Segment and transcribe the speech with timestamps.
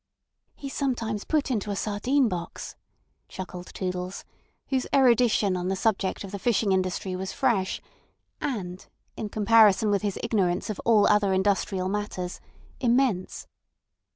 [0.55, 2.75] "He's sometimes put into a sardine box,"
[3.27, 4.25] chuckled Toodles,
[4.69, 7.79] whose erudition on the subject of the fishing industry was fresh
[8.41, 8.83] and,
[9.15, 12.41] in comparison with his ignorance of all other industrial matters,
[12.79, 13.45] immense.